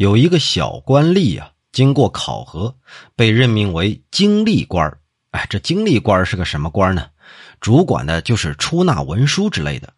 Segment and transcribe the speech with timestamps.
[0.00, 2.74] 有一个小官吏啊，经过考核，
[3.16, 4.96] 被任命为经历官
[5.32, 7.10] 哎，这经历官是个什么官呢？
[7.60, 9.92] 主管的就是出纳文书之类的。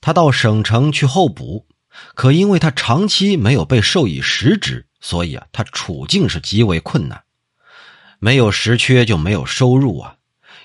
[0.00, 1.66] 他到省城去候补，
[2.14, 7.24] 可因为他长期没有被授以实职，所以啊，他处境是极为困难。
[8.20, 10.14] 没有实缺就没有收入啊。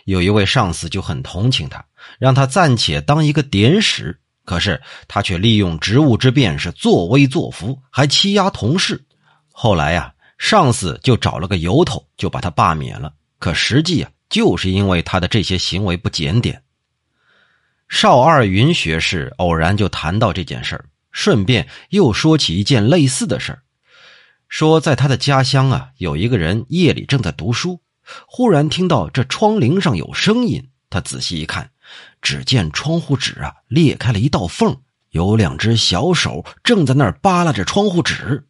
[0.05, 1.85] 有一位上司就很同情他，
[2.19, 4.20] 让他暂且当一个典史。
[4.43, 9.03] 可是他却利用职务之便是作威作福，还欺压同事。
[9.51, 13.13] 后来呀，上司就找了个由头，就把他罢免了。
[13.39, 16.63] 可实际啊，就是因为他的这些行为不检点。
[17.87, 23.63] 邵二云学士偶然就谈到这件事儿，顺便又说起一件类似的事儿，
[24.47, 27.81] 说在他的家乡啊，有一个人夜里正在读书，
[28.25, 31.69] 忽然听到这窗棂上有声音，他仔细一看。
[32.21, 34.77] 只见窗户纸啊裂开了一道缝，
[35.09, 38.47] 有两只小手正在那儿扒拉着窗户纸。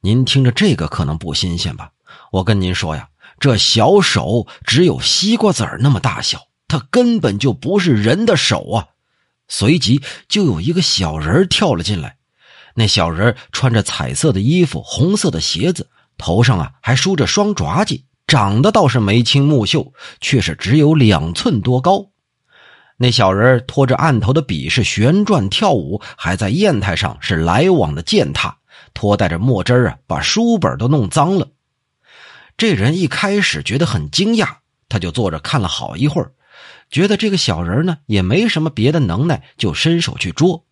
[0.00, 1.92] 您听着这个可能不新鲜吧？
[2.32, 3.08] 我跟您说呀，
[3.40, 8.88] 这小手只有西瓜子儿那么大小，它根本就不是人的手啊！
[9.48, 12.18] 随即就有一个小人跳了进来，
[12.74, 22.10] 那小人穿着彩色的衣服，红色的鞋子，头上啊还梳着双爪髻，长得倒是眉清目秀，却是只有两寸多高。
[23.00, 28.58] 那小人拖着案头的笔是旋转跳舞，还在砚台上是来往的践踏，
[28.92, 31.46] 拖带着墨汁啊，把书本都弄脏了。
[32.56, 34.48] 这人一开始觉得很惊讶，
[34.88, 36.32] 他就坐着看了好一会儿，
[36.90, 40.64] 觉得这个小人呢也没什么别的能耐，就伸手去捉。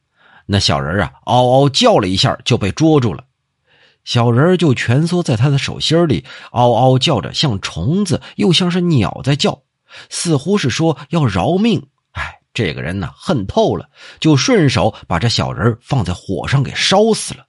[0.46, 3.22] 那小人啊，嗷嗷叫了一下，就被捉住了。
[4.02, 9.62] 小人就蜷缩在他的手心里，嗷嗷叫着，像虫子又像是鸟在叫，
[10.10, 11.86] 似乎是说要饶命。
[12.56, 13.86] 这个人呢，恨透了，
[14.18, 17.44] 就顺手把这小人放在火上给烧死了。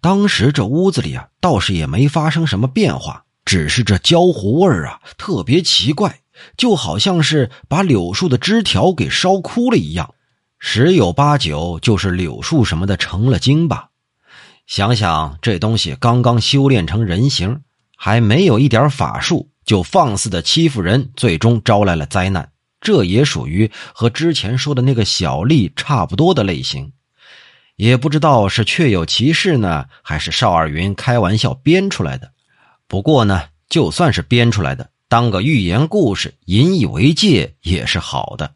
[0.00, 6.20] 当时这屋子里啊，倒是也没发生什么变化，只是这焦糊味啊，特别奇怪，
[6.56, 10.14] 就好像是把柳树的枝条给烧枯了一样。
[10.58, 13.90] 十有八九就是柳树什么的成了精吧。
[14.66, 17.60] 想想这东西刚刚修炼成人形，
[17.98, 22.50] 还没有一点法术，就放肆的欺负人，最终招来了灾难。
[22.80, 26.92] 这也属于和之前说的那个小丽差不多的类型，
[27.76, 32.30] 也不知道是确有其事呢，还是邵二云开玩笑编出来的。
[32.86, 38.54] 不过呢，就算是编出来的，当个寓言故事，引以为戒也是好的。